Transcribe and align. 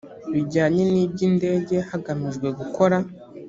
bijyanye 0.33 0.81
n 0.91 0.93
iby 1.03 1.19
indege 1.27 1.75
hagamijwe 1.89 2.47
gukora 2.59 2.97